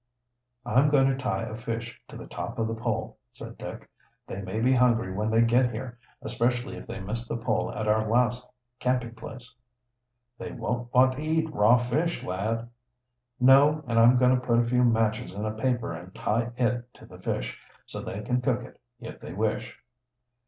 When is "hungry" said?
4.73-5.13